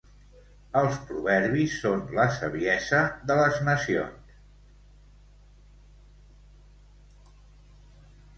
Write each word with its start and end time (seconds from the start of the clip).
Els 0.79 0.95
proverbis 1.09 1.75
són 1.81 2.01
la 2.19 2.25
saviesa 2.37 3.01
de 3.33 3.37
les 3.41 3.59
nacions. 3.67 4.33